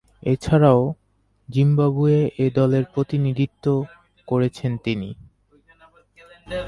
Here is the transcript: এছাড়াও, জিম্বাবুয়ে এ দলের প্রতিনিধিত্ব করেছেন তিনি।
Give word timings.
এছাড়াও, 0.23 0.81
জিম্বাবুয়ে 1.49 2.19
এ 2.39 2.47
দলের 2.55 2.85
প্রতিনিধিত্ব 2.93 3.65
করেছেন 4.27 4.71
তিনি। 4.77 5.09